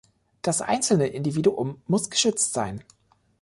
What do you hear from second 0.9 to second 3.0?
Individuum muss geschützt sein.